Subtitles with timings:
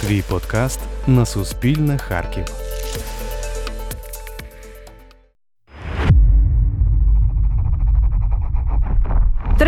[0.00, 2.44] Твій подкаст на Суспільне Харків.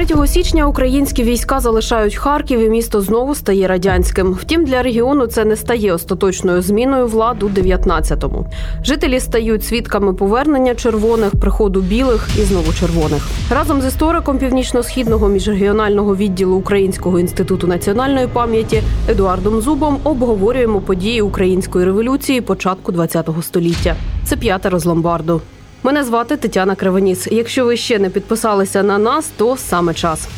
[0.06, 4.32] 3 січня українські війська залишають Харків, і місто знову стає радянським.
[4.32, 8.46] Втім, для регіону це не стає остаточною зміною влад у 19-му.
[8.84, 13.28] Жителі стають свідками повернення червоних, приходу білих і знову червоних.
[13.50, 21.84] Разом з істориком північно-східного міжрегіонального відділу Українського інституту національної пам'яті Едуардом Зубом обговорюємо події української
[21.84, 23.96] революції початку ХХ століття.
[24.24, 25.40] Це п'ятеро з ломбарду.
[25.82, 27.28] Мене звати Тетяна Кривоніс.
[27.30, 30.28] Якщо ви ще не підписалися на нас, то саме час.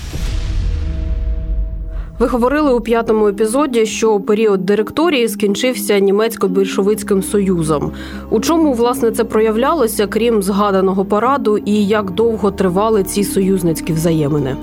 [2.18, 7.92] Ви говорили у п'ятому епізоді, що період директорії скінчився німецько-більшовицьким союзом.
[8.30, 14.56] У чому власне це проявлялося, крім згаданого параду, і як довго тривали ці союзницькі взаємини?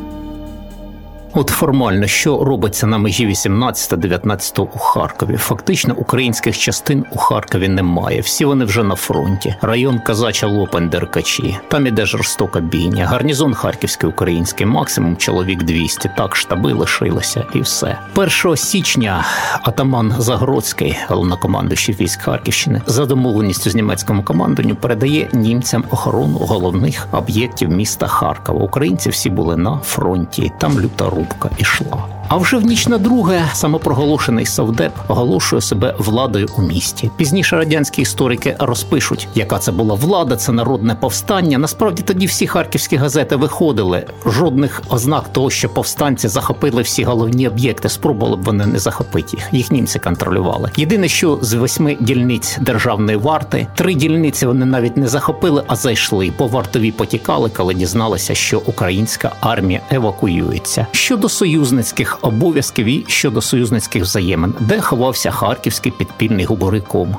[1.33, 5.37] От формально, що робиться на межі 18-19 у Харкові.
[5.37, 8.21] Фактично українських частин у Харкові немає.
[8.21, 9.55] Всі вони вже на фронті.
[9.61, 11.57] Район Казача Лопань Деркачі.
[11.67, 13.05] Там іде жорстока бійня.
[13.05, 16.11] Гарнізон Харківський український, максимум чоловік 200.
[16.17, 17.97] Так штаби лишилися і все.
[18.15, 19.25] 1 січня
[19.63, 27.69] атаман Загородський, головнокомандуючий військ Харківщини, за домовленістю з німецькому командуванню передає німцям охорону головних об'єктів
[27.69, 28.63] міста Харкова.
[28.63, 30.51] Українці всі були на фронті.
[30.59, 32.05] Там люта рубка ішла.
[32.27, 37.11] А вже в ніч на друге самопроголошений Савдеп оголошує себе владою у місті.
[37.17, 41.57] Пізніше радянські історики розпишуть, яка це була влада, це народне повстання.
[41.57, 44.05] Насправді тоді всі харківські газети виходили.
[44.25, 47.89] Жодних ознак того, що повстанці захопили всі головні об'єкти.
[47.89, 49.47] Спробували б вони не захопити їх.
[49.51, 50.71] Їх німці контролювали.
[50.75, 56.31] Єдине, що з восьми дільниць державної варти три дільниці вони навіть не захопили, а зайшли.
[56.37, 60.87] По вартові потікали, коли дізналися, що українська армія евакуюється.
[61.11, 67.15] Щодо союзницьких обов'язків і щодо союзницьких взаємин, де ховався харківський підпільний губориком,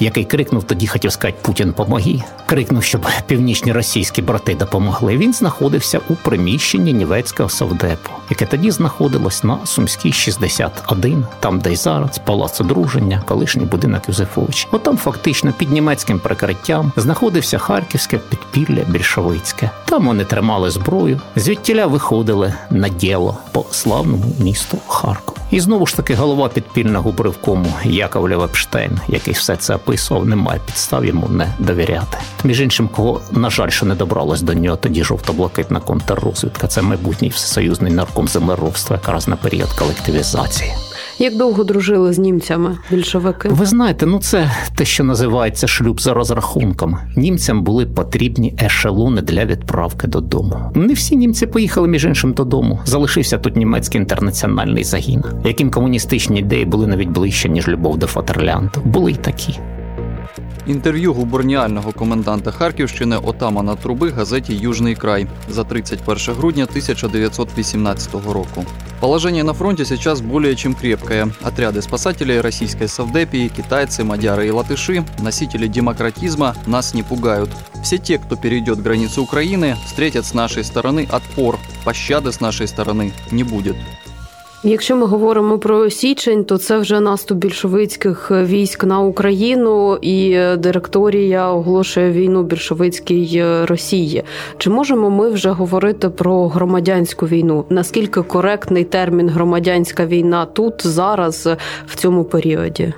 [0.00, 2.22] який крикнув тоді, хотів сказати Путін помоги.
[2.46, 5.16] Крикнув, щоб північні російські брати допомогли.
[5.16, 11.76] Він знаходився у приміщенні нівецького совдепу, яке тоді знаходилось на Сумській 61, там, де й
[11.76, 14.68] зараз палац одруження, колишній будинок Юзефович.
[14.72, 19.70] От там фактично під німецьким прикриттям знаходився харківське підпілля більшовицьке.
[19.84, 25.38] Там вони тримали зброю, звідтіля виходили на діло по славному місту Харкову.
[25.50, 30.60] І знову ж таки голова підпільного бривкому Яков Левепштейн, який все це описував, не має
[30.66, 32.18] підстав йому не довіряти.
[32.44, 36.66] Між іншим, кого на жаль, що не добралось до нього тоді жовто-блакитна контррозвідка.
[36.66, 40.72] Це майбутній всесоюзний нарком землеробства, якраз на період колективізації.
[41.18, 43.48] Як довго дружили з німцями більшовики?
[43.48, 46.96] Ви знаєте, ну це те, що називається шлюб за розрахунком.
[47.16, 50.72] Німцям були потрібні ешелони для відправки додому.
[50.74, 52.80] Не всі німці поїхали між іншим додому.
[52.84, 58.80] Залишився тут німецький інтернаціональний загін, яким комуністичні ідеї були навіть ближче ніж любов до Фатерлянду.
[58.84, 59.58] Були й такі.
[60.66, 68.64] Інтерв'ю губерніального коменданта Харківщини отамана Труби газеті Южний край за 31 грудня 1918 року.
[69.02, 71.34] Положение на фронте сейчас более чем крепкое.
[71.42, 77.50] Отряды спасателей российской Совдепии, китайцы, мадяры и латыши, носители демократизма нас не пугают.
[77.82, 81.58] Все те, кто перейдет границу Украины, встретят с нашей стороны отпор.
[81.84, 83.74] Пощады с нашей стороны не будет.
[84.64, 91.50] Якщо ми говоримо про січень, то це вже наступ більшовицьких військ на Україну, і директорія
[91.50, 94.24] оголошує війну більшовицькій Росії.
[94.58, 97.64] Чи можемо ми вже говорити про громадянську війну?
[97.70, 101.48] Наскільки коректний термін громадянська війна тут зараз
[101.86, 102.92] в цьому періоді?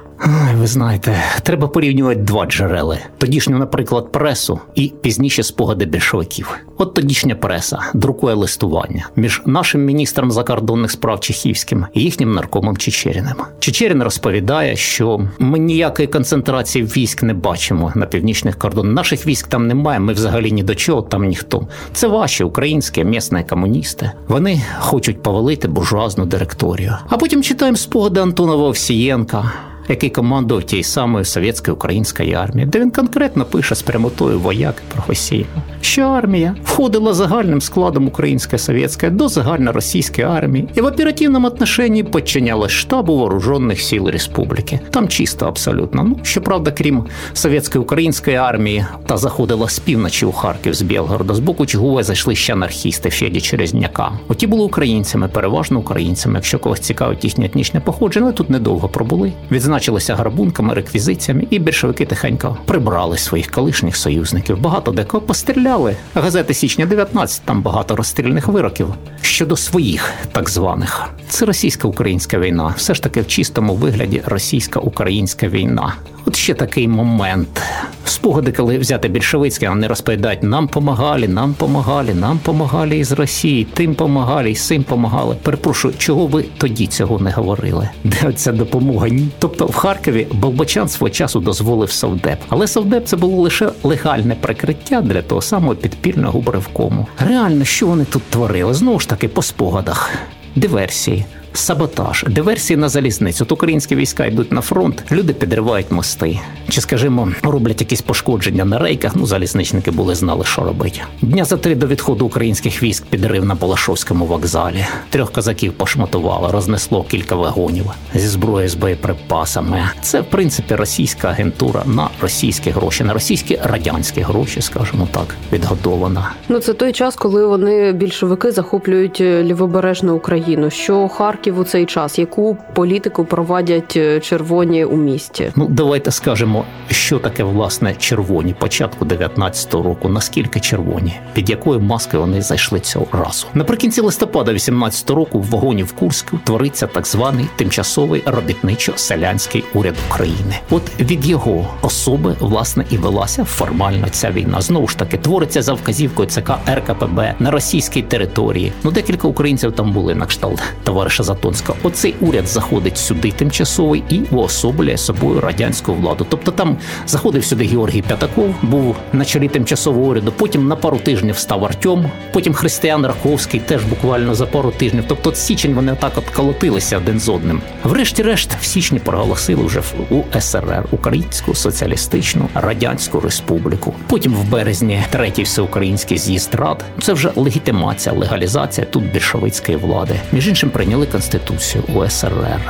[0.54, 6.58] Ви знаєте, треба порівнювати два джерели: тодішню, наприклад, пресу і пізніше спогади більшовиків.
[6.78, 13.34] От тодішня преса друкує листування між нашим міністром закордонних справ Чехівським і їхнім наркомом Чечеріним.
[13.58, 18.94] Чечерін розповідає, що ми ніякої концентрації військ не бачимо на північних кордонах.
[18.94, 20.00] Наших військ там немає.
[20.00, 21.66] Ми взагалі ні до чого там ніхто.
[21.92, 24.10] Це ваші українські місні комуністи.
[24.28, 26.96] Вони хочуть повалити буржуазну директорію.
[27.08, 29.52] А потім читаємо спогади Антонова Овсієнка
[29.88, 35.62] який командував тією самою совєтською українською армією, де він конкретно пише з прямотою вояк професійно,
[35.84, 42.70] що армія входила загальним складом української совєтської до загальноросійської армії і в оперативному отношенні підчинялась
[42.70, 44.80] штабу вооружених сил республіки.
[44.90, 46.04] Там чисто абсолютно.
[46.04, 51.34] Ну щоправда, крім совєтської української армії, та заходила з півночі у Харків з Білгорода.
[51.34, 54.12] З боку Чугова зайшли ще анархісти Феді Черезняка.
[54.28, 56.34] Оті були українцями, переважно українцями.
[56.34, 59.32] Якщо когось цікавить їхнє етнічне походження, тут недовго пробули.
[59.50, 64.60] Відзначилися грабунками, реквізиціями, і більшовики тихенько прибрали своїх колишніх союзників.
[64.60, 65.96] Багато декого постріляли розстріляли.
[66.14, 68.88] Газети січня 19, там багато розстрільних вироків
[69.20, 71.08] щодо своїх так званих.
[71.28, 72.74] Це російсько-українська війна.
[72.76, 75.94] Все ж таки в чистому вигляді російсько-українська війна.
[76.26, 77.62] От ще такий момент.
[78.04, 83.94] Спогади, коли взяти більшовицьке, вони розповідають, нам помагали, нам помагали, нам помагали із Росії, тим
[83.94, 85.36] помагали, і сим помагали.
[85.42, 87.88] Перепрошую, чого ви тоді цього не говорили?
[88.04, 89.08] Де ця допомога?
[89.08, 89.28] Ні.
[89.38, 92.38] Тобто в Харкові Болбочан свого часу дозволив Совдеп.
[92.48, 97.06] Але Совдеп це було лише легальне прикриття для того самого підпільного бревкому.
[97.18, 98.74] Реально, що вони тут творили?
[98.74, 100.10] Знову ж таки, по спогадах,
[100.56, 101.24] диверсії.
[101.56, 103.44] Саботаж, диверсії на залізницю.
[103.44, 106.40] От українські війська йдуть на фронт, люди підривають мости.
[106.68, 109.16] Чи, скажімо, роблять якісь пошкодження на рейках.
[109.16, 111.00] Ну, залізничники були знали, що робити.
[111.22, 114.86] Дня за три до відходу українських військ підрив на Балашовському вокзалі.
[115.10, 119.82] Трьох козаків пошматувало, рознесло кілька вагонів зі зброєю з боєприпасами.
[120.02, 126.30] Це, в принципі, російська агентура на російські гроші, на російські радянські гроші, скажімо так, відготована.
[126.48, 130.70] Ну це той час, коли вони більшовики захоплюють е, лівобережну Україну.
[130.70, 135.52] Що Харків у цей час, яку політику провадять е, червоні у місті?
[135.56, 140.08] Ну, давайте скажемо, що таке власне червоні початку 19-го року.
[140.08, 143.46] Наскільки червоні, під якою маскою вони зайшли цього разу?
[143.54, 150.58] Наприкінці листопада 18-го року в вагоні в Курську твориться так званий тимчасовий робітничо-селянський уряд України.
[150.70, 154.60] От від його особи власне і велася формально ця війна.
[154.60, 158.72] Знову ж таки, твориться за вказівкою ЦК РКПБ на російській території.
[158.84, 161.74] Ну декілька українців там були на кшталт товариша Затонська.
[161.82, 166.26] Оцей уряд заходить сюди тимчасовий і уособлює собою радянську владу.
[166.28, 166.76] Тобто там
[167.06, 170.32] заходив сюди Георгій П'ятаков, був на чолі тимчасового уряду.
[170.36, 172.10] Потім на пару тижнів став Артем.
[172.32, 175.04] Потім Християн Раковський теж буквально за пару тижнів.
[175.08, 177.60] Тобто січень вони так от колотилися один з одним.
[177.84, 183.94] Врешті-решт, в січні проголосили вже в УСРР Українську соціалістичну радянську республіку.
[184.06, 186.84] Потім в березні третій всеукраїнський з'їзд рад.
[187.02, 190.14] Це вже легітимація, легалізація тут більшовицької влади.
[190.32, 192.60] Між іншим прийняли конституцію УСРР.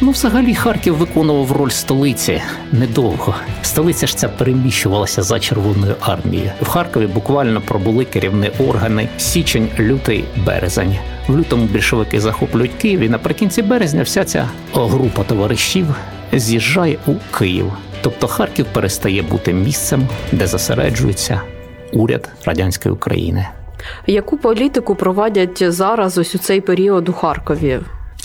[0.00, 3.34] Ну, взагалі, Харків виконував роль столиці недовго.
[3.62, 6.50] Столиця ж ця переміщувалася за Червоною армією.
[6.62, 10.98] В Харкові буквально пробули керівні органи січень, лютий, березень.
[11.28, 15.86] В лютому більшовики захоплюють Київ, і наприкінці березня вся ця група товаришів
[16.32, 17.72] з'їжджає у Київ.
[18.02, 21.40] Тобто Харків перестає бути місцем, де зосереджується
[21.92, 23.46] уряд радянської України.
[24.06, 27.80] Яку політику провадять зараз ось у цей період у Харкові?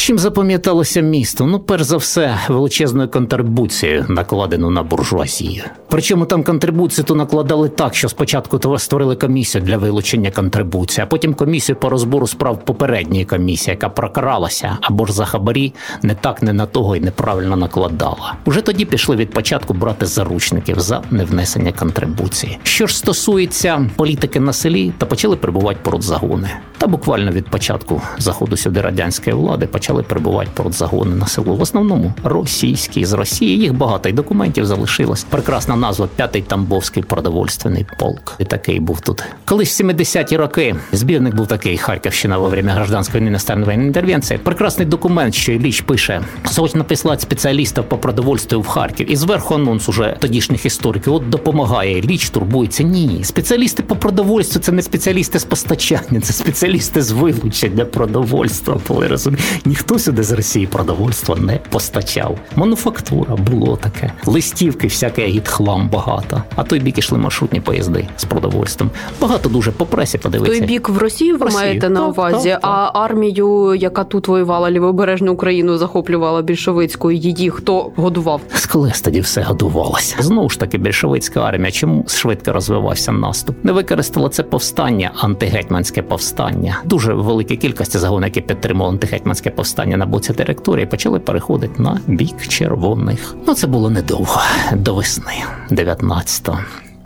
[0.10, 1.46] Чим запам'яталося місто?
[1.46, 5.64] Ну, перш за все, величезною контрибуцією, накладену на буржуазію.
[5.90, 11.34] Причому там контрибуцію ту накладали так, що спочатку створили комісію для вилучення контрибуції, а потім
[11.34, 16.54] комісію по розбору справ попередньої комісії, яка прокралася або ж за хабарі не так, не
[16.54, 18.36] на того і неправильно накладала.
[18.46, 22.60] Уже тоді пішли від початку брати заручників за невнесення контрибуції.
[22.64, 26.50] Що ж стосується політики на селі, то почали прибувати породзагони.
[26.78, 31.56] Та буквально від початку заходу сюди радянської влади почали прибувати породзагони на село.
[31.56, 33.57] В основному російські з Росії.
[33.60, 35.24] Їх багато і документів залишилось.
[35.24, 38.36] Прекрасна назва П'ятий Тамбовський продовольственний полк.
[38.40, 39.24] І такий був тут.
[39.46, 44.40] Колись в 70-ті роки збірник був такий Харківщина во время гражданської воєнної інтервенції.
[44.44, 49.12] Прекрасний документ, що Ілліч пише срочно прислати спеціалістів по продовольству в Харків.
[49.12, 51.13] І зверху анонс уже тодішніх істориків.
[51.13, 52.84] От допомагає Ілліч, турбується.
[52.84, 58.80] Ні, спеціалісти по продовольству це не спеціалісти з постачання, це спеціалісти з вилучення продовольства.
[58.88, 59.44] Коли розумієте,
[59.91, 62.38] ніхто сюди з Росії продовольства не постачав.
[62.55, 66.43] Мануфактура було таке, листівки, всяке гідхлам багато.
[66.55, 68.89] А той бік ішли маршрутні поїзди з продовольством.
[69.22, 70.60] Багато дуже по пресі подивитися.
[70.60, 72.72] Той бік в Росію ви маєте на увазі, так, так.
[72.74, 78.41] а армію, яка тут воювала лівобережну Україну, захоплювала більшовицьку, її хто годував?
[78.53, 80.15] З колес тоді все годувалося.
[80.19, 83.55] Знову ж таки, більшовицька армія, чому швидко розвивався наступ?
[83.63, 86.81] Не використала це повстання, антигетьманське повстання.
[86.86, 92.48] Дуже велика кількість загонів, які підтримували антигетьманське повстання на боці директорії почали переходити на бік
[92.48, 93.36] червоних.
[93.48, 94.42] Ну це було недовго
[94.74, 96.60] до весни 19-го.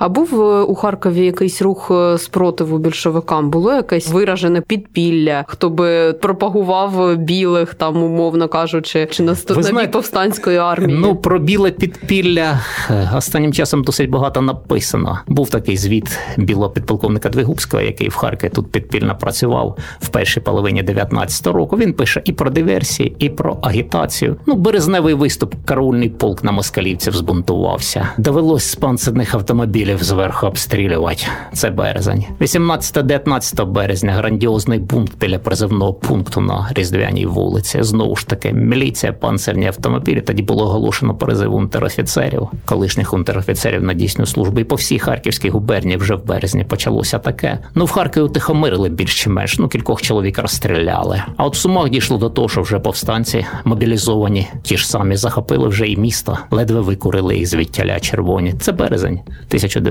[0.04, 3.50] А був е, у Харкові якийсь рух е, спротиву більшовикам?
[3.50, 10.58] Було якесь виражене підпілля, хто би пропагував білих, там умовно кажучи, чи на стороні повстанської
[10.58, 11.00] армії?
[11.02, 15.20] Ну, про біле підпілля е, останнім часом досить багато написано.
[15.28, 20.84] Був такий звіт білого підполковника Двигубського, який в Харкові тут підпільно працював в першій половині
[20.84, 21.78] 19-го року.
[21.78, 24.36] Він пише і про диверсії, і про агітацію.
[24.46, 28.10] Ну, березневий виступ, караульний полк на москалівців збунтувався.
[28.18, 31.24] Довелось з панцирних автомобілів білів зверху обстрілювати.
[31.54, 32.26] Це березень.
[32.40, 37.84] 18-19 березня грандіозний бунт біля призивного пункту на Різдвяній вулиці.
[37.84, 40.22] Знову ж таки, міліція, панцерні автомобілі.
[40.22, 44.60] Тоді було оголошено призив унтерофіцерів, колишніх унтерофіцерів на дійсну службу.
[44.60, 47.60] І по всій Харківській губернії вже в березні почалося таке.
[47.76, 49.60] Ну в Харкові утихомирили більш чи менш.
[49.60, 51.24] Ну кількох чоловік розстріляли.
[51.38, 55.68] А от в Сумах дійшло до того, що вже повстанці мобілізовані, ті ж самі захопили
[55.68, 58.54] вже і місто, ледве викурили їх звідтяля червоні.
[58.60, 59.83] Це березень 1919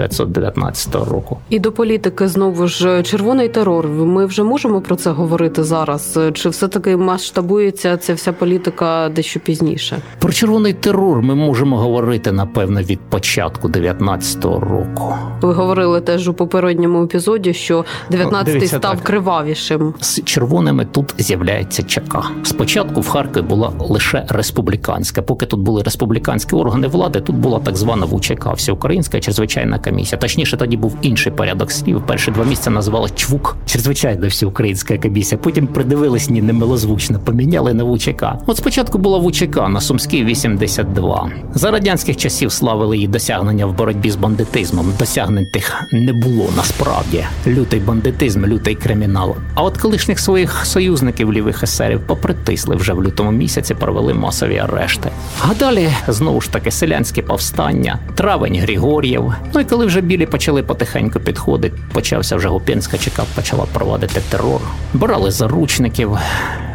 [0.93, 1.39] року.
[1.51, 3.89] І до політики знову ж червоний терор.
[3.89, 6.19] Ми вже можемо про це говорити зараз.
[6.35, 9.99] Чи все таки масштабується ця вся політика дещо пізніше?
[10.19, 15.15] Про червоний терор ми можемо говорити напевно від початку 19-го року.
[15.43, 19.05] Ви говорили теж у попередньому епізоді, що 19-й Дивіться, став так.
[19.05, 19.95] кривавішим.
[20.01, 22.23] З червоними тут з'являється ЧК.
[22.43, 25.23] Спочатку в Харкові була лише республіканська.
[25.23, 30.19] Поки тут були республіканські органи влади, тут була так звана ВУЧК, Всеукраїнська чрезвичайна комісія.
[30.19, 32.03] Точніше, тоді був інший порядок слів.
[32.07, 35.41] Перші два місяці називали ЧВУК, чрезвичайна всеукраїнська комісія.
[35.43, 38.25] Потім придивились ні, немилозвучно, поміняли на ВУЧК.
[38.47, 41.31] От спочатку була ВУЧК на Сумській 82.
[41.55, 44.93] За радянських часів славили її досягнення в боротьбі з бандитизмом.
[44.99, 47.25] Досягнень тих не було насправді.
[47.47, 49.37] Лютий бандитизм, лютий кримінал.
[49.55, 55.11] А от колишніх своїх союзників лівих есерів попритисли вже в лютому місяці, провели масові арешти.
[55.41, 59.33] А далі знову ж таки селянські повстання, травень Григор'єв.
[59.55, 64.61] Ну і коли вже білі почали потихеньку підходити, почався вже Гупінська чека почала проводити терор.
[64.95, 66.19] Брали заручників.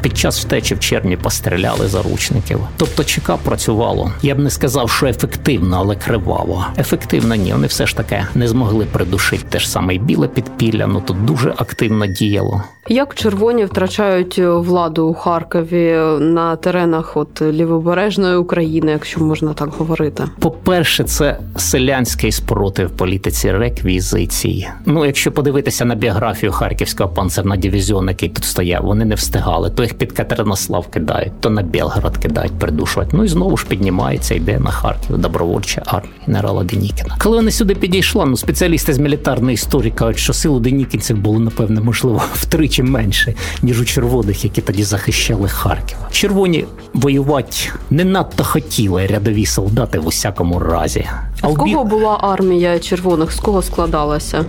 [0.02, 2.60] Під час втечі в червні постріляли заручників.
[2.78, 4.12] Тобто ЧК працювало.
[4.22, 6.66] Я б не сказав, що ефективно, але криваво.
[6.78, 10.88] Ефективно ні, вони все ж таки не змогли придушити те ж саме біле підпілля.
[10.88, 12.64] Ну тут дуже активно діяло.
[12.90, 20.24] Як червоні втрачають владу у Харкові на теренах от лівобережної України, якщо можна так говорити?
[20.40, 24.70] По-перше, це селянський спротив політиці реквізиції.
[24.86, 29.70] Ну, якщо подивитися на біографію харківського панцерного дивізіону, який тут стояв, вони не встигали.
[29.70, 33.18] То їх під Катеринослав кидають, то на Белгород кидають, придушувати.
[33.18, 37.16] Ну і знову ж піднімається, йде на Харків добровольча армія генерала Денікіна.
[37.24, 41.40] Коли вони сюди підійшли, ну спеціалісти з мілітарної історії кажуть, що сил у денікінців було
[41.40, 45.98] напевне можливо втричі менше, ніж у червоних, які тоді захищали Харків.
[46.12, 47.58] Червоні воювати
[47.90, 51.06] не надто хотіли рядові солдати в усякому разі.
[51.42, 53.32] А з кого була армія червоних?
[53.32, 54.46] З кого складалася?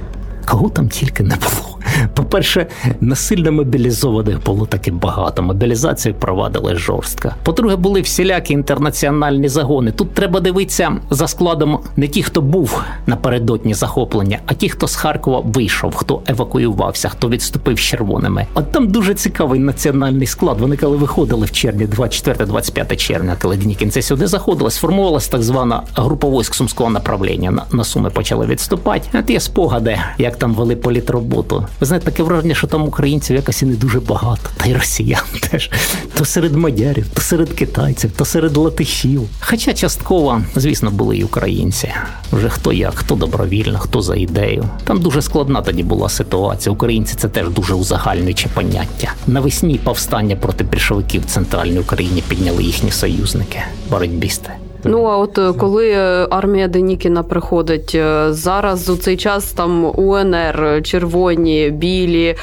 [0.50, 1.78] Кого там тільки не було.
[2.14, 2.66] По-перше,
[3.00, 5.42] насильно мобілізованих було таки багато.
[5.42, 7.30] Мобілізацію провадили жорстко.
[7.42, 9.92] По-друге, були всілякі інтернаціональні загони.
[9.92, 14.96] Тут треба дивитися за складом не ті, хто був напередодні захоплення, а ті, хто з
[14.96, 18.46] Харкова вийшов, хто евакуювався, хто відступив з червоними.
[18.54, 20.60] От там дуже цікавий національний склад.
[20.60, 26.28] Вони коли виходили в червні, 24-25 червня, коли Днікінці сюди заходили, сформувалась так звана група
[26.28, 27.50] військ сумського направлення.
[27.50, 29.18] На, на суми почали відступати.
[29.18, 31.66] От є спогади, як там вели політроботу.
[31.80, 35.22] Ви знаєте, таке враження, що там українців якось і не дуже багато, та й росіян
[35.50, 35.70] теж.
[36.14, 39.22] То серед мадярів, то серед китайців, то серед латишів.
[39.40, 41.90] Хоча частково, звісно, були і українці.
[42.32, 44.64] Вже хто як, хто добровільно, хто за ідею.
[44.84, 46.72] Там дуже складна тоді була ситуація.
[46.72, 49.12] Українці це теж дуже узагальнююче поняття.
[49.26, 53.58] Навесні повстання проти більшовиків в центральній Україні підняли їхні союзники,
[53.90, 54.50] боротьбісти.
[54.84, 59.84] Ну а от е, коли е, армія Денікіна приходить е, зараз у цей час там
[59.84, 62.36] УНР, червоні, білі,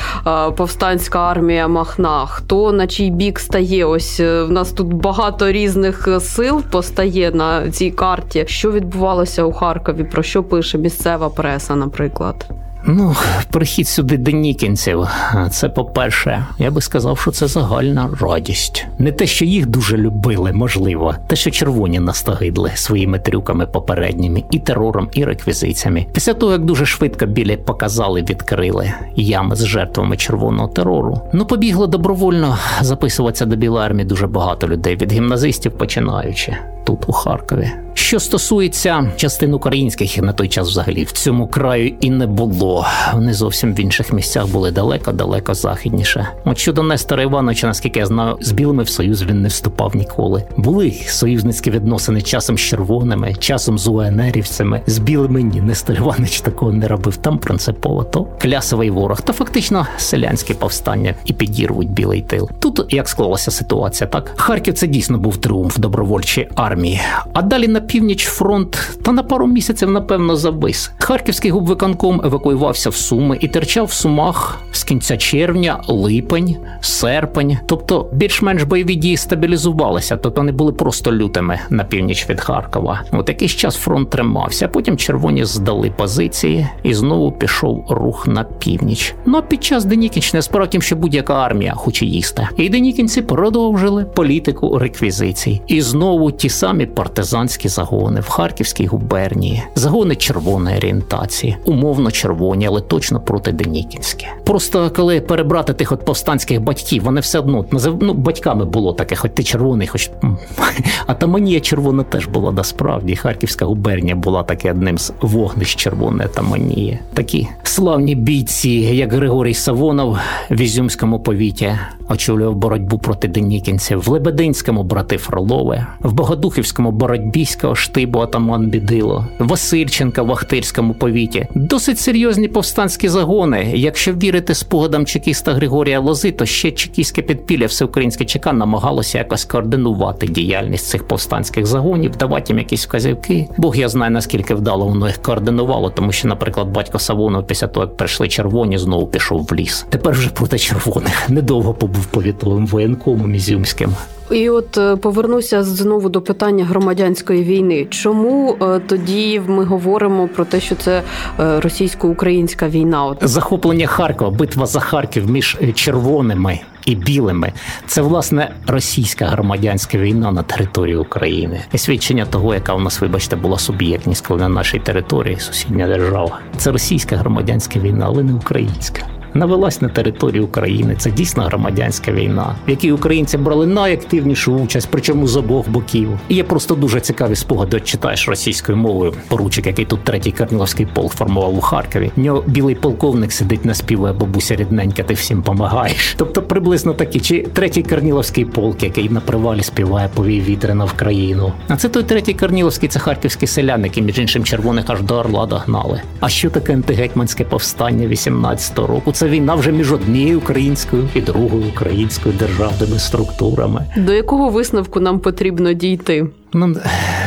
[0.58, 2.25] повстанська армія Махна.
[2.25, 3.86] Хто на чий бік стає?
[3.86, 8.44] Ось в нас тут багато різних сил постає на цій карті.
[8.48, 10.04] Що відбувалося у Харкові?
[10.04, 12.46] Про що пише місцева преса, наприклад?
[12.88, 13.15] Ну,
[13.51, 15.08] прихід сюди денікінців,
[15.51, 18.86] це по-перше, я би сказав, що це загальна радість.
[19.00, 24.60] Не те, що їх дуже любили, можливо, те, що червоні настагидли своїми трюками попередніми, і
[24.60, 26.06] терором, і реквізиціями.
[26.13, 31.22] Після того, як дуже швидко білі показали, відкрили ями з жертвами червоного терору.
[31.34, 37.12] Ну, побігло добровольно записуватися до білої армії дуже багато людей, від гімназистів починаючи тут, у
[37.12, 37.72] Харкові.
[37.98, 42.88] Що стосується частин українських, на той час взагалі в цьому краю і не було.
[43.14, 46.28] Вони зовсім в інших місцях були далеко-далеко західніше.
[46.46, 50.44] От щодо Нестора Івановича, наскільки я знаю, з білими в союз він не вступав ніколи.
[50.58, 54.82] Були союзницькі відносини часом з червоними, часом з УНРівцями.
[54.88, 55.62] З білими ні.
[55.62, 57.18] Нестор Іванович такого не робив.
[57.18, 62.50] Там принципово то клясовий ворог, та фактично селянське повстання і підірвуть білий тил.
[62.60, 67.02] Тут як склалася ситуація, так Харків це дійсно був тріумф добровольчої армії.
[67.34, 70.92] А далі на північ фронт та на пару місяців, напевно, завис.
[71.00, 77.58] Харківський губвиконком евакуювався в Суми і терчав в Сумах з кінця червня, липень, серпень.
[77.65, 83.01] Тобто більш-менш бойові дії стабілізувалися, тобто вони були просто лютими на північ від Харкова.
[83.12, 89.15] От якийсь час фронт тримався, потім червоні здали позиції і знову пішов рух на північ.
[89.25, 92.48] Ну а під час Денікінщини справа в що будь-яка армія хоче їсти.
[92.58, 95.62] І денікінці продовжили політику реквізицій.
[95.68, 102.82] І знову ті самі партизанські загони в Харківській губернії, загони червоної орієнтації, умовно червоні, але
[102.82, 104.27] точно проти Денікінські.
[104.44, 107.98] Просто коли перебрати тих от повстанських батьків, вони все одно назив...
[108.01, 110.38] ну, батьками було таке, хоч ти червоний, хоч м.
[111.05, 113.15] а таманія червона теж була насправді.
[113.15, 117.00] Харківська губернія була таки одним з вогнищ червоної таманії.
[117.13, 120.17] Такі славні бійці, як Григорій Савонов
[120.50, 121.77] в Ізюмському повіті,
[122.10, 130.24] очолював боротьбу проти денікінців, в Лебединському брати Фролове, в Богодухівському боротьбійського штибу атаман Бідило, Васильченка
[130.24, 131.48] в Ахтирському повіті.
[131.56, 133.72] Досить серйозні повстанські загони.
[133.76, 140.28] Якщо вірити спогадам чекіста Григорія Лози, то ще чекістське підпілля всеукраїнське ЧК намагалося якось координувати
[140.28, 143.48] діяльність цих повстанських загонів, давати їм якісь вказівки.
[143.58, 147.86] Бог я знаю наскільки вдало воно їх координувало, тому що, наприклад, батько Савонов після того,
[147.86, 149.86] як прийшли червоні, знову пішов в ліс.
[149.90, 153.90] Тепер вже проти червоних недовго побув повітовим воєнкомом ізюмським.
[154.32, 157.88] І от е, повернуся знову до питання громадянської війни.
[157.90, 161.02] Чому е, тоді ми говоримо про те, що це
[161.40, 163.16] е, російсько-українська війна?
[163.22, 167.54] Захоплення Харкова, битва за Харків між червоними і білими
[167.88, 171.62] це власне російська громадянська війна на території України.
[171.74, 176.40] І свідчення того, яка у нас, вибачте, була суб'єктність, коли на нашій території сусідня держава.
[176.58, 179.02] Це російська громадянська війна, але не українська.
[179.36, 180.96] Навелась на території України.
[180.98, 186.10] Це дійсно громадянська війна, в якій українці брали найактивнішу участь, причому з обох боків.
[186.30, 187.80] І є просто дуже цікаві спогади.
[187.80, 192.12] Читаєш російською мовою поручик, який тут третій Корніловський полк формував у Харкові.
[192.15, 196.15] В нього білий полковник сидить наспівує бабуся рідненька, ти всім помагаєш.
[196.18, 201.54] Тобто приблизно такі, чи третій Корніловський полк, який на привалі співає повій вітряна в країну.
[201.68, 205.46] А це той третій Корніловський, це харківський селян, які між іншим червоних аж до Орла
[205.46, 206.01] догнали.
[206.20, 209.12] А що таке антигетьманське повстання 18-го року?
[209.12, 213.86] Це війна вже між однією українською і другою українською державними структурами.
[213.98, 216.27] до якого висновку нам потрібно дійти?
[216.58, 216.76] Ну,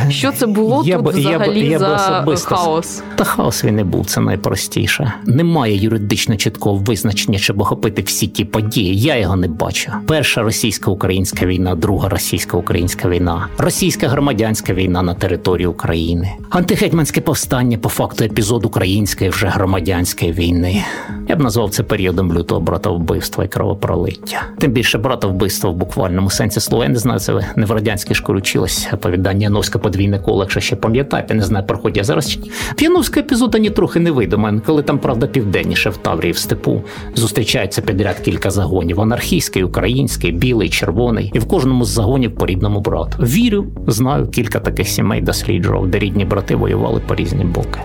[0.09, 3.03] Що це було Я тут би- я би- взагалі я за особисто- хаос?
[3.15, 5.13] Та хаос він не був, це найпростіше.
[5.25, 8.99] Немає юридично чіткого визначення, щоб охопити всі ті події.
[8.99, 9.91] Я його не бачу.
[10.05, 17.89] Перша російсько-українська війна, друга російсько-українська війна, російська громадянська війна на території України, антигетьманське повстання по
[17.89, 20.83] факту епізод української вже громадянської війни.
[21.27, 24.41] Я б назвав це періодом лютого братовбивства і кровопролиття.
[24.57, 26.83] Тим більше братовбивство в буквальному сенсі слова.
[26.83, 28.87] Я не знаю, це не в радянській школі учились
[29.19, 32.31] оповідання Яновська подвійне коло, якщо ще пам'ятаєте, не знаю, проходять зараз.
[32.31, 32.51] чи ні.
[32.79, 36.81] Яновський епізод трохи не видуманий, коли там, правда, південніше в Таврії в степу
[37.15, 42.79] зустрічаються підряд кілька загонів: анархійський, український, білий, червоний, і в кожному з загонів по рідному
[42.79, 43.23] брату.
[43.23, 47.79] Вірю, знаю, кілька таких сімей досліджував, де рідні брати воювали по різні боки.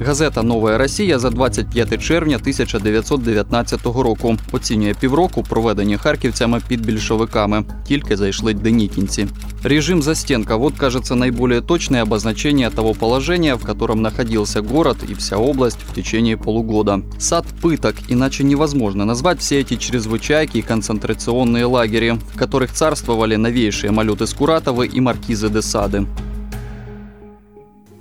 [0.00, 7.64] Газета Нова Росія за 25 червня 1919 року оцінює півроку, проведені харківцями під більшовиками.
[7.88, 9.26] Тільки зайшли денікінці.
[9.62, 15.36] Режим застенка – вот, кажется, наиболее точное обозначение того положения, в котором находился город и вся
[15.36, 17.00] область в течение полугода.
[17.18, 23.90] Сад пыток, иначе невозможно назвать все эти чрезвычайки и концентрационные лагеря, в которых царствовали новейшие
[23.90, 26.06] малюты Скуратовы и маркизы де Сады.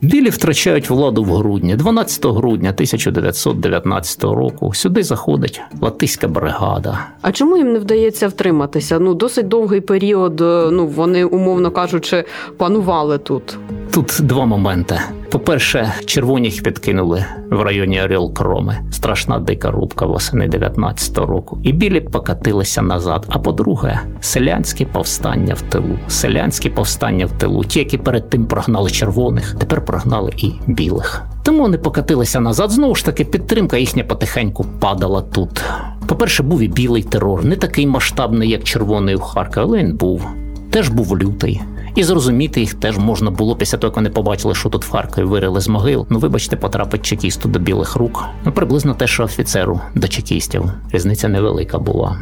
[0.02, 4.74] Білі втрачають владу в грудні, 12 грудня 1919 року.
[4.74, 6.98] Сюди заходить латиська бригада.
[7.22, 8.98] А чому їм не вдається втриматися?
[8.98, 10.40] Ну досить довгий період.
[10.40, 12.24] е, Ну вони умовно кажучи,
[12.56, 13.58] панували тут.
[13.94, 15.00] Тут два моменти.
[15.30, 18.78] По-перше, червоні підкинули в районі Орел Кроми.
[18.90, 21.58] Страшна дика рубка восени 19-го року.
[21.62, 23.26] І білі покатилися назад.
[23.28, 25.98] А по-друге, селянські повстання в тилу.
[26.08, 27.64] Селянські повстання в тилу.
[27.64, 31.22] Ті, які перед тим прогнали червоних, тепер прогнали і білих.
[31.42, 32.70] Тому вони покатилися назад.
[32.70, 35.62] Знову ж таки, підтримка їхня потихеньку падала тут.
[36.06, 40.26] По-перше, був і білий терор, не такий масштабний, як червоний у Харкові, але він був.
[40.70, 41.60] Теж був лютий.
[41.94, 45.24] І зрозуміти їх теж можна було після того, як вони побачили, що тут в Харкові
[45.24, 46.06] вирили з могил.
[46.10, 48.24] Ну, вибачте, потрапить чекісту до білих рук.
[48.44, 50.64] Ну, приблизно те, що офіцеру до чекістів.
[50.92, 52.16] Різниця невелика була.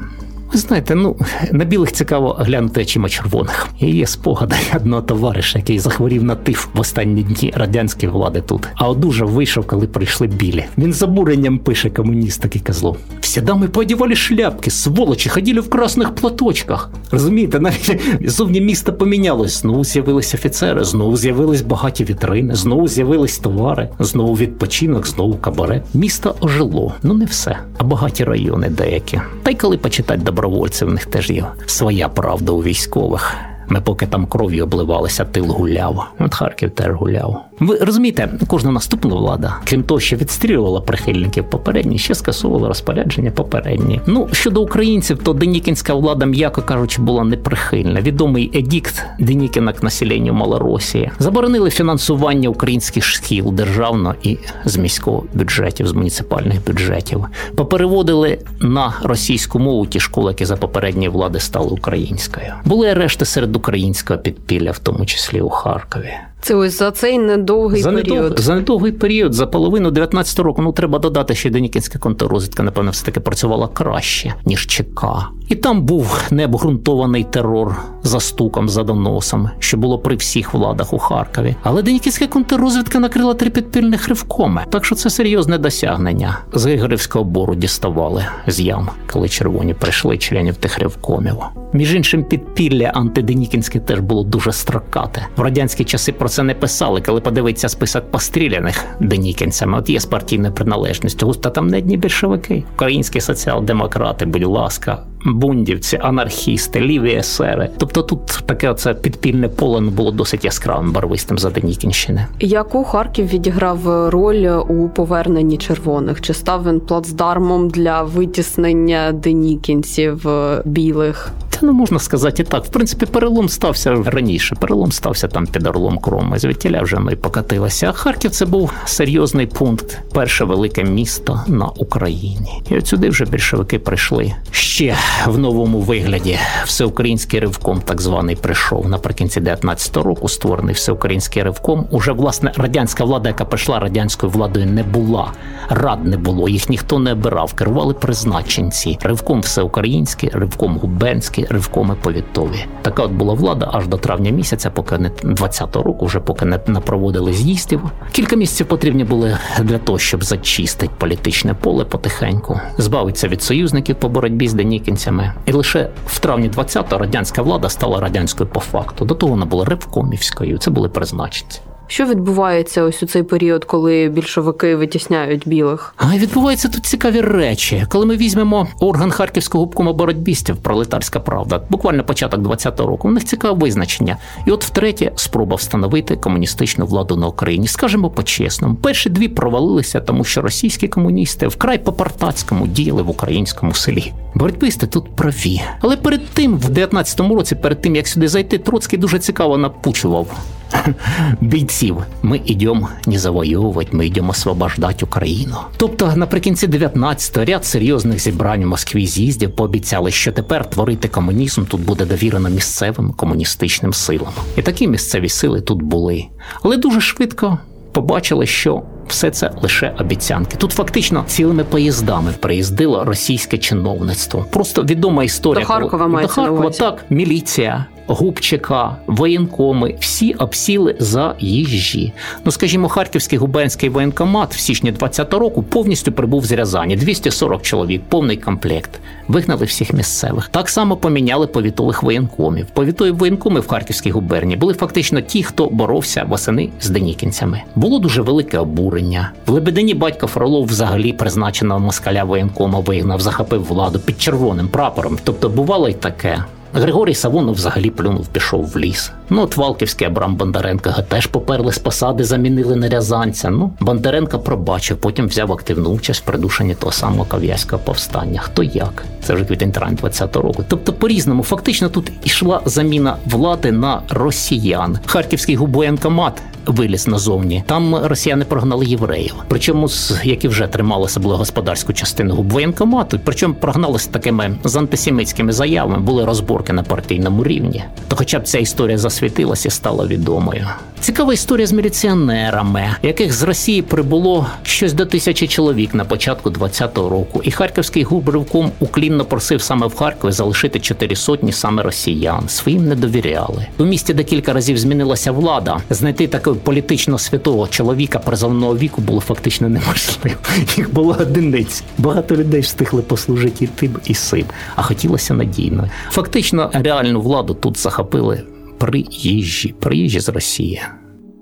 [0.52, 1.16] Ви знаєте, ну
[1.52, 3.68] на білих цікаво глянути очима червоних.
[3.80, 8.68] І є спогади одного товариша, який захворів на тиф в останні дні радянської влади тут.
[8.74, 10.64] А одужав вийшов, коли прийшли білі.
[10.78, 12.96] Він з обуренням пише комуніст такий козло.
[13.20, 16.90] Всі дами поодівали шляпки, сволочі, ходили в красних платочках.
[17.10, 19.60] Розумієте, навіть зовні місто помінялось.
[19.60, 25.82] Знову з'явились офіцери, знову з'явились багаті вітрини, знову з'явились товари, знову відпочинок, знову кабаре.
[25.94, 26.94] Місто ожило.
[27.02, 29.20] Ну не все, а багаті райони деякі.
[29.42, 33.34] Та й коли почитати добровольців, в них теж є своя правда у військових.
[33.68, 36.04] Ми поки там кров'ю обливалися, тил гуляв.
[36.18, 37.44] От Харків теж гуляв.
[37.60, 44.00] Ви розумієте, кожна наступна влада, крім того, що відстрілювала прихильників попередні, ще скасовувала розпорядження попередні.
[44.06, 48.00] Ну щодо українців, то Денікінська влада, м'яко кажучи, була неприхильна.
[48.00, 55.88] Відомий едікт Денікіна к населенню Малоросії заборонили фінансування українських шкіл державно і з міського бюджетів,
[55.88, 57.24] з муніципальних бюджетів.
[57.56, 62.46] Попереводили на російську мову ті школи, які за попередньої влади стали українською.
[62.64, 66.12] Були арешти серед українського підпілля, в тому числі у Харкові.
[66.40, 68.22] Це ось за цей недовгий За, період.
[68.22, 68.38] недов...
[68.38, 73.04] за недовгий період, за половину 19 року, ну треба додати, що Денікінська контррозвідка, напевно, все
[73.06, 75.04] таки працювала краще, ніж ЧК.
[75.48, 80.98] І там був необґрунтований терор за стуком, за доносом, що було при всіх владах у
[80.98, 81.56] Харкові.
[81.62, 84.64] Але Денікінська контррозвідка накрила три підпільних ривкоми.
[84.70, 86.38] Так що це серйозне досягнення.
[86.52, 91.34] З Ігорівського бору діставали з ям, коли червоні прийшли членів тих ривкомів.
[91.72, 95.26] Між іншим, підпілля антиденікінське теж було дуже строкате.
[95.36, 99.78] В радянські часи про це не писали, коли подивиться список постріляних денікінцями.
[99.78, 101.26] От є з партійною приналежністю.
[101.26, 107.70] Густо там не одні більшовики, українські соціал-демократи, будь ласка, бундівці, анархісти, ліві есери.
[107.78, 112.26] Тобто тут таке оце підпільне поле ну, було досить яскравим барвистим за Денікінщини.
[112.40, 116.20] Яку Харків відіграв роль у поверненні червоних?
[116.20, 121.32] Чи став він плацдармом для витіснення денікінців е, білих?
[121.60, 122.64] Та ну можна сказати і так.
[122.64, 124.54] В принципі, перелом стався раніше.
[124.54, 126.38] Перелом стався там під Орлом Кроми.
[126.38, 127.88] Звідтіля вже ми покатилися.
[127.88, 132.62] А Харків це був серйозний пункт, перше велике місто на Україні.
[132.70, 136.38] І от сюди вже більшовики прийшли ще в новому вигляді.
[136.64, 140.28] Всеукраїнський ривком, так званий, прийшов наприкінці 19-го року.
[140.28, 141.86] Створений всеукраїнський ривком.
[141.90, 145.32] Уже власне радянська влада, яка прийшла радянською владою, не була.
[145.68, 146.48] Рад не було.
[146.48, 147.54] Їх ніхто не обирав.
[147.54, 148.98] Керували призначенці.
[149.02, 152.64] Ривком всеукраїнський, ривком губенський, ривкоми повітові.
[152.82, 156.60] Така от була влада аж до травня місяця, поки не 20-го року, вже поки не
[156.66, 157.80] напроводили з'їздів.
[158.12, 164.08] Кілька місяців потрібні були для того, щоб зачистити політичне поле потихеньку, збавитися від союзників по
[164.08, 165.32] боротьбі з денікінцями.
[165.46, 169.04] І лише в травні 20-го радянська влада стала радянською по факту.
[169.04, 170.58] До того вона була ревкомівською.
[170.58, 171.60] Це були призначенці.
[171.90, 175.94] Що відбувається ось у цей період, коли більшовики витісняють білих?
[175.96, 177.86] А відбуваються тут цікаві речі.
[177.88, 183.24] Коли ми візьмемо орган Харківського губкому боротьбістів, пролетарська правда, буквально початок 20-го року, у них
[183.24, 184.16] цікаве визначення.
[184.46, 187.68] І от втретє, спроба встановити комуністичну владу на Україні.
[187.68, 194.12] Скажемо по-чесному, перші дві провалилися, тому що російські комуністи вкрай по-партацькому діяли в українському селі.
[194.34, 195.60] Боротьбисти тут праві.
[195.80, 200.26] Але перед тим, в 19-му році, перед тим як сюди зайти, Троцький дуже цікаво напучував
[201.40, 201.96] бійців.
[202.22, 205.56] Ми йдемо не завоювати, ми йдемо освобождати Україну.
[205.76, 211.80] Тобто, наприкінці 19-го ряд серйозних зібрань у Москві з'їздів пообіцяли, що тепер творити комунізм тут
[211.80, 214.32] буде довірено місцевим комуністичним силам.
[214.56, 216.24] І такі місцеві сили тут були.
[216.62, 217.58] Але дуже швидко
[217.92, 218.82] побачили, що.
[219.08, 220.56] Все це лише обіцянки.
[220.56, 224.46] Тут фактично цілими поїздами приїздило російське чиновництво.
[224.52, 225.60] Просто відома історія.
[225.60, 232.12] До Харкова До мається на Харкова, так, міліція, губчика, воєнкоми, всі обсіли за їжі.
[232.44, 236.96] Ну, скажімо, Харківський губернський воєнкомат в січні 20-го року повністю прибув з Рязані.
[236.96, 238.90] 240 чоловік, повний комплект.
[239.28, 240.48] Вигнали всіх місцевих.
[240.48, 242.66] Так само поміняли повітових воєнкомів.
[242.66, 247.62] Повітові воєнкоми в Харківській губернії були фактично ті, хто боровся восени з денікінцями.
[247.74, 249.32] Було дуже велике обурення.
[249.46, 255.18] В Лебедині батько Фролов взагалі призначеного москаля воєнкома вигнав, захопив владу під червоним прапором.
[255.24, 256.44] Тобто бувало й таке.
[256.74, 259.12] Григорій Савонов взагалі плюнув, пішов в ліс.
[259.30, 263.50] Ну, от Валківський Абрам Бондаренко теж поперли з посади, замінили на рязанця.
[263.50, 268.40] Ну, Бондаренко пробачив, потім взяв активну участь в придушенні того самого кав'язького повстання.
[268.40, 269.04] Хто як?
[269.22, 270.64] Це вже квітень травень 20-го року.
[270.68, 274.98] Тобто, по-різному, фактично тут ішла заміна влади на росіян.
[275.06, 277.62] Харківський губоєнкомат виліз назовні.
[277.66, 279.34] Там росіяни прогнали євреїв.
[279.48, 279.88] Причому
[280.24, 283.20] які вже тримали особливо господарську частину губвоєнкомату.
[283.24, 286.24] Причому прогналися такими з антисемітськими заявами, були
[286.58, 287.84] розборки на партійному рівні.
[288.08, 290.66] То, хоча б ця історія засвітилась і стала відомою.
[291.00, 297.08] Цікава історія з міліціонерами, яких з Росії прибуло щось до тисячі чоловік на початку 20-го
[297.08, 297.40] року.
[297.44, 302.48] І харківський губривком уклінно просив саме в Харкові залишити чотири сотні саме росіян.
[302.48, 303.66] Своїм не довіряли.
[303.78, 305.78] У місті декілька разів змінилася влада.
[305.90, 310.36] Знайти такого політично святого чоловіка призовного віку було фактично неможливо.
[310.76, 311.82] Їх було одиниць.
[311.98, 314.44] Багато людей встигли послужити і тим, і сим.
[314.76, 315.88] А хотілося надійно.
[316.10, 318.42] Фактично, реальну владу тут захопили
[318.78, 320.82] приїжджі, приїжджі з Росії.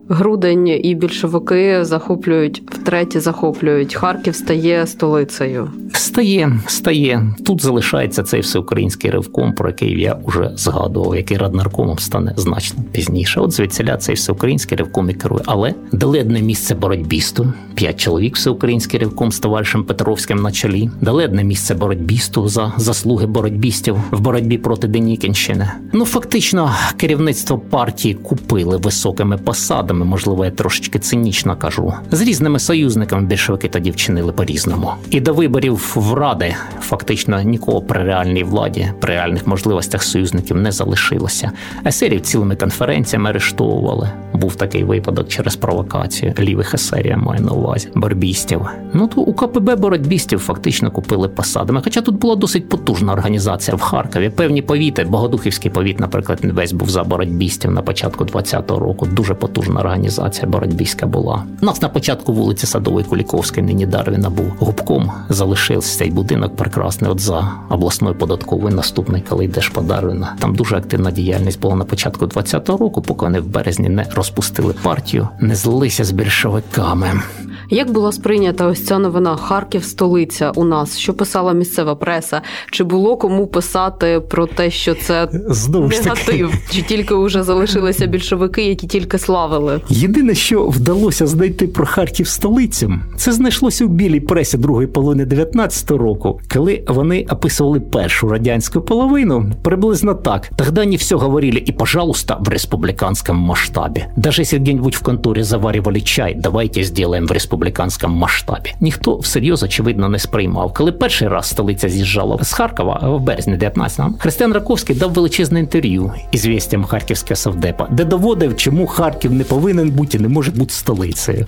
[0.08, 5.70] Грудень і більшовики захоплюють втретє, захоплюють Харків стає столицею.
[5.92, 7.34] Стає, стає.
[7.46, 13.40] Тут залишається цей всеукраїнський ревком, про який я вже згадував, який раднаркомом стане значно пізніше.
[13.40, 15.42] От звідсіля цей всеукраїнський ревком і керує.
[15.46, 17.52] Але дали одне місце боротьбісту.
[17.74, 20.90] П'ять чоловік всеукраїнський ревком з товаришем Петровським на чолі.
[21.00, 25.70] Дали одне місце боротьбісту за заслуги боротьбістів в боротьбі проти Денікінщини.
[25.92, 29.95] Ну фактично, керівництво партії купили високими посадами.
[30.04, 31.92] Можливо, я трошечки цинічно кажу.
[32.10, 34.92] З різними союзниками більшовики тоді вчинили по-різному.
[35.10, 40.72] І до виборів в ради фактично нікого при реальній владі, при реальних можливостях союзників не
[40.72, 41.50] залишилося.
[41.86, 44.10] Есерів цілими конференціями арештовували.
[44.32, 46.34] Був такий випадок через провокацію.
[46.38, 48.60] Лівих есерів я маю на увазі, боротьбістів.
[48.92, 51.80] Ну то у КПБ боротьбістів фактично купили посадами.
[51.84, 54.30] Хоча тут була досить потужна організація в Харкові.
[54.30, 59.06] Певні повіти, Богодухівський повіт, наприклад, весь був за боротьбістів на початку 20-го року.
[59.06, 61.44] Дуже потужна організація боротьбійська була.
[61.62, 65.12] У нас на початку вулиці Садової Куліковської, нині Дарвіна був губком.
[65.28, 67.10] Залишився цей будинок прекрасний.
[67.10, 70.34] От за обласною податковою наступний, коли йдеш по Дарвіна.
[70.38, 74.74] Там дуже активна діяльність була на початку 20-го року, поки вони в березні не розпустили
[74.82, 77.22] партію, не злилися з більшовиками.
[77.70, 80.98] Як була сприйнята ось ця новина Харків столиця у нас?
[80.98, 82.42] Що писала місцева преса?
[82.70, 86.54] Чи було кому писати про те, що це Знову ж таки, негатив?
[86.70, 89.80] Чи тільки вже залишилися більшовики, які тільки славили?
[89.88, 95.98] Єдине, що вдалося знайти про Харків столицю, це знайшлося в білій пресі другої половини 19-го
[95.98, 99.52] року, коли вони описували першу радянську половину.
[99.62, 100.50] Приблизно так.
[100.56, 104.06] Тогда не все говорили и, пожалуйста, в республиканском масштабе.
[104.16, 108.74] Даже где-нибудь в конторе заваривали чай, давайте сделаем в республиканському масштабі.
[108.80, 110.74] Ніхто всерйоз, очевидно, не сприймав.
[110.74, 116.12] Коли перший раз столиця з'їжджала з Харкова в березні 19-го, Християн Раковський дав величезне інтерв'ю
[116.32, 120.74] із вістям Харківського совдепа, де доводив, чому Харків не повинен бути і не може бути
[120.74, 121.46] столицею.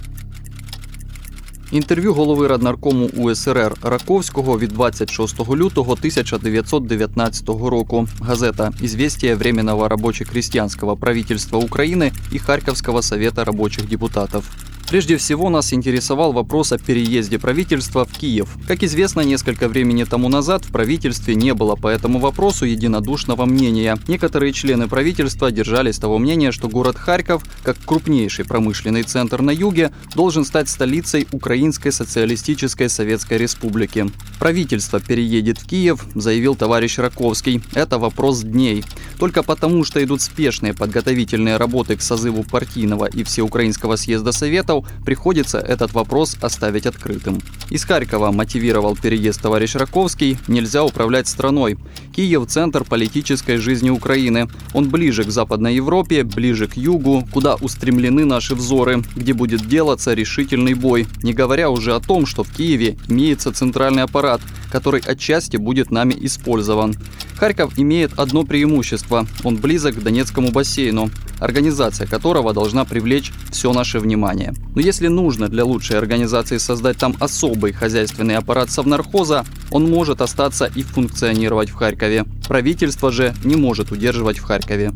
[1.73, 8.09] Інтерв'ю голови Раднаркому УСРР Раковського від 26 лютого 1919 року.
[8.21, 14.45] Газета «Известия Временного рабоче-крестьянского правительства Украины и Харьковского совета рабочих депутатов».
[14.89, 18.57] Прежде всего нас интересовал вопрос о переезде правительства в Киев.
[18.67, 23.99] Как известно, несколько времени тому назад в правительстве не было по этому вопросу единодушного мнения.
[24.09, 29.93] Некоторые члены правительства держались того мнения, что город Харьков, как крупнейший промышленный центр на юге,
[30.15, 34.07] должен стать столицей Украинской социалистической Советской Республики.
[34.39, 37.63] Правительство переедет в Киев, заявил товарищ Раковский.
[37.75, 38.85] Это вопрос дней.
[39.19, 44.33] Только потому, что идут спешные подготовительные работы к созыву партийного и всеукраинского съезда
[44.79, 47.41] Советов, приходится этот вопрос оставить открытым.
[47.71, 50.39] Из Харькова мотивировал переезд товарищ Раковский.
[50.49, 51.79] Нельзя управлять страной.
[52.15, 54.49] Киев– центр политической жизни Украины.
[54.75, 60.15] Он ближе к Западной Европе, ближе к югу, куда устремлены наши взоры, где будет делаться
[60.15, 61.07] решительный бой.
[61.23, 66.15] Не говоря уже о том, что в Киеве имеется центральный аппарат, который отчасти будет нами
[66.21, 66.95] использован.
[67.37, 74.01] Харьков имеет одно преимущество– он близок к Донецкому бассейну, организация которого должна привлечь все наше
[74.01, 74.55] внимание.
[74.75, 80.71] Но если нужно для лучшей организации создать там особый хозяйственный аппарат Совнархоза, он может остаться
[80.77, 82.25] и функционировать в Харькове.
[82.49, 84.93] Правительство же не может удерживать в Харькове.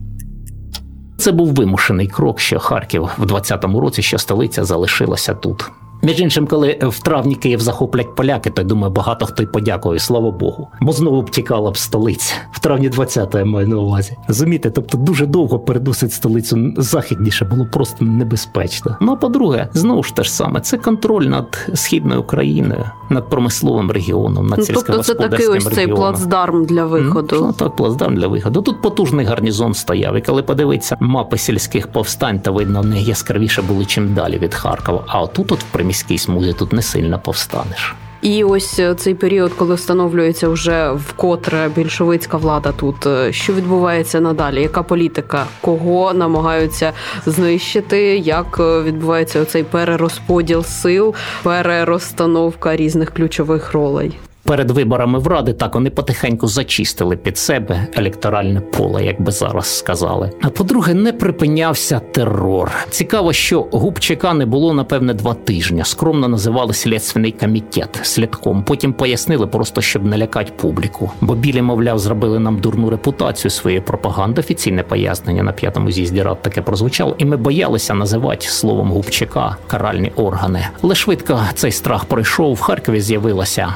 [1.19, 5.71] Це був вимушений крок, що Харків в 20-му році, що столиця залишилася тут.
[6.05, 9.99] Між іншим, коли в травні Київ захоплять поляки, то я думаю, багато хто й подякує,
[9.99, 10.69] слава Богу.
[10.81, 12.35] Бо знову б тікала б столиця.
[12.53, 14.17] В травні 20-го я маю на увазі.
[14.29, 18.97] Розумієте, тобто дуже довго переносить столицю західніше було просто небезпечно.
[19.01, 23.91] Ну а по-друге, знову ж те ж саме, це контроль над східною Україною, над промисловим
[23.91, 26.13] регіоном, над Ну, тобто це такий сільськогосподарським ось цей регіоном.
[26.13, 27.37] плацдарм для виходу.
[27.41, 28.63] Ну, так, плацдарм для виходу.
[28.63, 30.17] Тут потужний гарнізон стояв.
[30.17, 35.05] І коли подивитися мапи сільських повстань, то видно, вони яскравіше були чим далі від Харкова.
[35.07, 37.95] А отут, от в приміській смузі, тут не сильно повстанеш.
[38.23, 43.07] І ось е, цей період, коли встановлюється вже вкотре більшовицька влада тут.
[43.07, 44.63] е, Що відбувається надалі?
[44.63, 45.47] Яка політика?
[45.61, 46.93] Кого намагаються
[47.27, 48.17] знищити?
[48.19, 54.19] Як е, відбувається оцей перерозподіл сил, перерозстановка різних ключових ролей?
[54.45, 59.79] Перед виборами в ради так вони потихеньку зачистили під себе електоральне поле, як би зараз
[59.79, 60.31] сказали.
[60.43, 62.73] А по-друге, не припинявся терор.
[62.91, 65.83] Цікаво, що Губчака не було напевне два тижні.
[65.85, 68.63] Скромно називали слідственний комітет слідком.
[68.63, 71.11] Потім пояснили просто, щоб не лякати публіку.
[71.21, 74.41] Бо білі, мовляв, зробили нам дурну репутацію своєї пропаганди.
[74.41, 80.13] Офіційне пояснення на п'ятому з'їзді рад таке прозвучало, і ми боялися називати словом Губчака каральні
[80.17, 80.67] органи.
[80.83, 82.55] Але швидко цей страх пройшов.
[82.55, 83.75] В Харкові з'явилася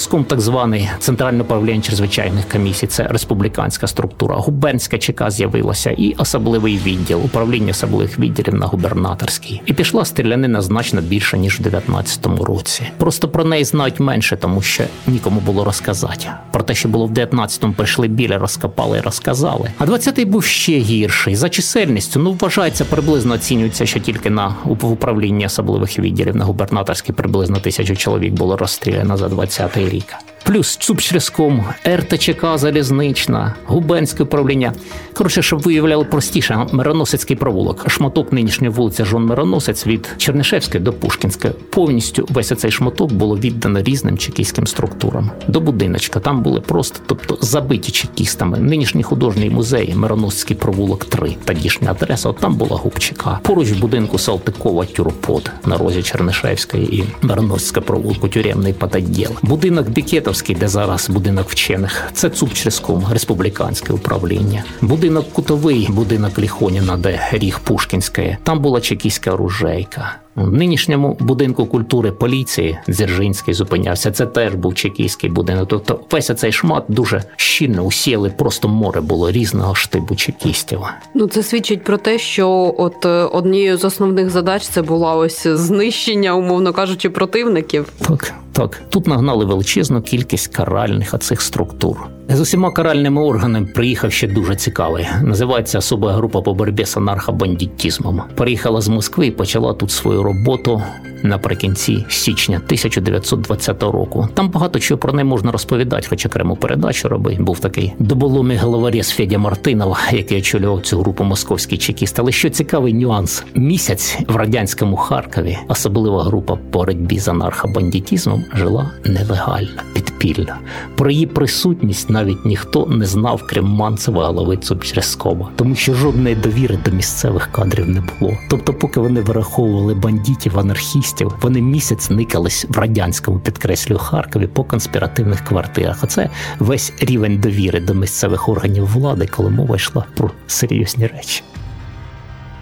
[0.00, 2.86] Цубчреском, так званий центральне управління чрезвичайних комісій.
[2.86, 4.36] Це республіканська структура.
[4.36, 9.62] Губернська ЧК з'явилася і особливий відділ управління особливих відділів на губернаторській.
[9.66, 12.82] І пішла стрілянина значно більше ніж в 19-му році.
[12.98, 16.26] Просто про неї знають менше, тому що нікому було розказати.
[16.50, 19.70] Про те, що було в 19-му, прийшли біля, розкопали і розказали.
[19.78, 22.20] А 20-й був ще гірший за чисельністю.
[22.20, 27.96] Ну вважається приблизно оцінюється, що тільки на в управлінні особливих відділів на губернаторській приблизно тисячу
[27.96, 30.22] чоловік було розстріляно за 20-й 里卡。
[30.44, 34.72] Плюс Цубчреском, РТЧК залізнична, губенське управління.
[35.12, 41.54] Коротше, щоб виявляли простіше, Мироносицький провулок, шматок нинішньої вулиці Жон Мироносець від Чернишевської до Пушкінської.
[41.70, 45.30] Повністю весь цей шматок було віддано різним чекійським структурам.
[45.48, 48.58] До будиночка там були просто, тобто забиті чекістами.
[48.58, 52.28] Нинішній художній музей Мироносицький провулок 3, тодішня адреса.
[52.28, 53.40] От там була Губчака.
[53.42, 59.30] Поруч в будинку Салтикова тюрпод на розі Чернишевської і Мироносицького провулку тюремний потоділ.
[59.42, 59.88] Будинок
[60.30, 62.02] Бікетовський, де зараз будинок вчених.
[62.12, 64.64] Це Цупческом, республіканське управління.
[64.80, 68.38] Будинок Кутовий, будинок Ліхоніна, де ріг Пушкінське.
[68.42, 70.16] Там була чекійська оружейка.
[70.36, 74.10] В нинішньому будинку культури поліції Дзержинський зупинявся.
[74.10, 75.68] Це теж був чекійський будинок.
[75.68, 80.80] Тобто весь цей шмат дуже щільно усіяли, просто море було різного штибу чекістів.
[81.14, 85.46] Ну це свідчить про те, що от е, однією з основних задач це була ось
[85.46, 87.92] знищення, умовно кажучи, противників.
[87.98, 88.82] Так, так.
[88.88, 91.96] Тут нагнали величезну кількість каральних оцих структур.
[92.28, 95.06] З усіма каральними органами приїхав ще дуже цікавий.
[95.22, 98.22] Називається особа група по боротьбі з анархобандитізмом.
[98.36, 100.82] Приїхала з Москви і почала тут свою роботу
[101.22, 104.28] наприкінці січня 1920 року.
[104.34, 107.40] Там багато чого про неї можна розповідати, хоч окрему передачу робив.
[107.40, 112.20] Був такий доболомий головорез Федя Мартинов, який очолював цю групу московський чекіст.
[112.20, 118.90] Але що цікавий нюанс: місяць в радянському Харкові особлива група по боротьбі з анархобандитізмом жила
[119.04, 120.54] нелегально, підпільно.
[120.96, 126.78] Про її присутність навіть ніхто не знав, крім Манцева голови Цубчрескова, тому що жодної довіри
[126.84, 128.32] до місцевих кадрів не було.
[128.50, 131.09] Тобто, поки вони вираховували бандитів, анархістів,
[131.40, 136.04] вони місяць никались в радянському підкреслю Харкові по конспіративних квартирах.
[136.04, 141.42] Оце весь рівень довіри до місцевих органів влади, коли мова йшла про серйозні речі.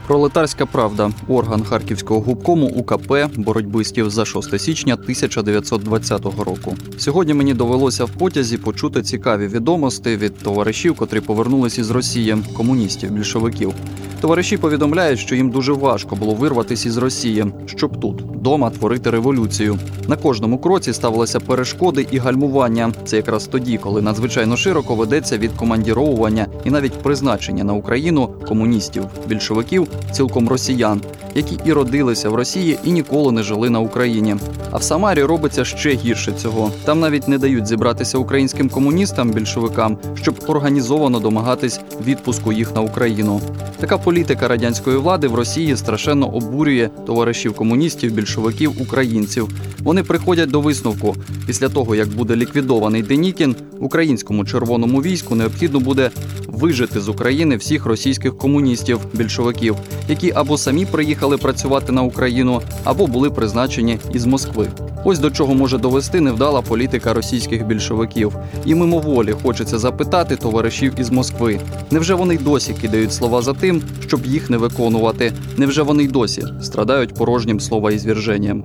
[0.08, 6.76] Пролетарська правда орган харківського губкому УКП боротьбистів за 6 січня 1920 року.
[6.98, 13.10] Сьогодні мені довелося в потязі почути цікаві відомості від товаришів, котрі повернулись із Росії, комуністів,
[13.10, 13.74] більшовиків.
[14.20, 19.78] Товариші повідомляють, що їм дуже важко було вирватися із Росії, щоб тут вдома творити революцію.
[20.08, 22.92] На кожному кроці ставилися перешкоди і гальмування.
[23.04, 29.88] Це якраз тоді, коли надзвичайно широко ведеться відкомандіровування і навіть призначення на Україну комуністів, більшовиків,
[30.12, 31.00] цілком росіян,
[31.38, 34.36] які і родилися в Росії і ніколи не жили на Україні.
[34.70, 36.70] А в Самарі робиться ще гірше цього.
[36.84, 43.40] Там навіть не дають зібратися українським комуністам, більшовикам, щоб організовано домагатись відпуску їх на Україну.
[43.80, 49.48] Така політика радянської влади в Росії страшенно обурює товаришів комуністів, більшовиків, українців.
[49.78, 56.10] Вони приходять до висновку: після того як буде ліквідований Денікін, українському червоному війську необхідно буде
[56.46, 59.76] вижити з України всіх російських комуністів, більшовиків,
[60.08, 64.68] які або самі приїхали працювати на Україну, або були призначені із Москви.
[65.04, 68.36] Ось до чого може довести невдала політика російських більшовиків.
[68.64, 71.60] І мимоволі хочеться запитати товаришів із Москви.
[71.90, 75.32] Невже вони досі кидають слова за тим, щоб їх не виконувати?
[75.56, 78.64] Невже вони й досі страдають порожнім словоізверженням?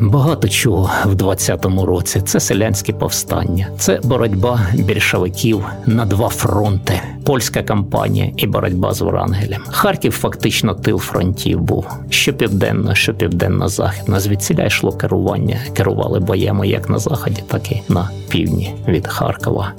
[0.00, 7.00] Багато чого в 20-му році це селянські повстання, це боротьба більшовиків на два фронти.
[7.30, 9.62] Польська кампанія і боротьба з Врангелем.
[9.70, 14.20] Харків фактично тил фронтів був що південно, що південно-західно.
[14.20, 15.56] Звідсіля йшло керування.
[15.72, 19.72] Керували боями як на заході, так і на півдні від Харкова.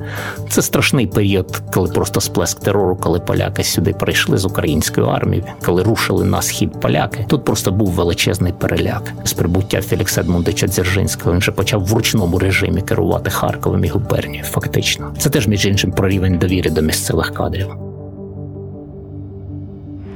[0.49, 5.83] Це страшний період, коли просто сплеск терору, коли поляки сюди прийшли з української армії, коли
[5.83, 7.25] рушили на схід поляки.
[7.29, 11.31] Тут просто був величезний переляк з прибуття Фелікса Едмундовича Дзержинського.
[11.31, 14.45] Він вже почав в ручному режимі керувати Харковом і губернією.
[14.45, 17.67] Фактично, це теж між іншим про рівень довіри до місцевих кадрів.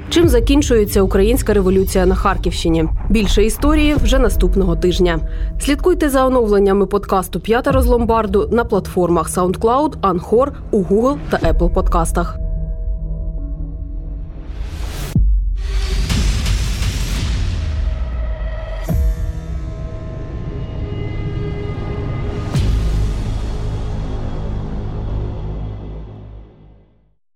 [0.10, 2.86] Чим закінчується українська революція на Харківщині?
[3.10, 5.20] Більше історії вже наступного тижня.
[5.60, 11.74] Слідкуйте за оновленнями подкасту П'ятеро з ломбарду на платформах SoundCloud, Anchor, у Google та Apple
[11.74, 12.45] подкастах.